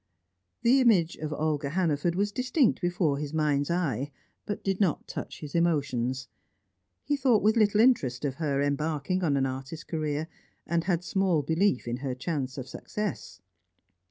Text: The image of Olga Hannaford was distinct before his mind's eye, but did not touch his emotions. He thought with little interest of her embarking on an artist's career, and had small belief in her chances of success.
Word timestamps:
The 0.63 0.79
image 0.81 1.15
of 1.17 1.31
Olga 1.31 1.69
Hannaford 1.69 2.15
was 2.15 2.31
distinct 2.31 2.81
before 2.81 3.19
his 3.19 3.35
mind's 3.35 3.69
eye, 3.69 4.09
but 4.47 4.63
did 4.63 4.79
not 4.81 5.07
touch 5.07 5.41
his 5.41 5.53
emotions. 5.53 6.27
He 7.03 7.15
thought 7.15 7.43
with 7.43 7.55
little 7.55 7.81
interest 7.81 8.25
of 8.25 8.33
her 8.41 8.63
embarking 8.63 9.23
on 9.23 9.37
an 9.37 9.45
artist's 9.45 9.83
career, 9.83 10.27
and 10.65 10.85
had 10.85 11.03
small 11.03 11.43
belief 11.43 11.87
in 11.87 11.97
her 11.97 12.15
chances 12.15 12.57
of 12.57 12.67
success. 12.67 13.41